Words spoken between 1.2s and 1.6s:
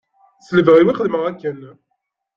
akken.